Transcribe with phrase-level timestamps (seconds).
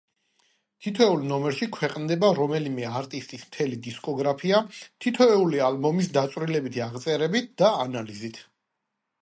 [0.83, 4.63] თითოეულ ნომერში ქვეყნდება რომელიმე არტისტის მთელი დისკოგრაფია
[5.05, 8.43] თითოეული ალბომის დაწვრილებითი აღწერებით და ანალიზით.